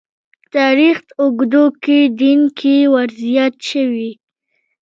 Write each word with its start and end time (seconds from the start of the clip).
تاریخ 0.55 0.97
اوږدو 1.21 1.65
کې 1.83 1.99
دین 2.21 2.41
کې 2.59 2.75
ورزیات 2.93 3.55
شوي. 3.69 4.11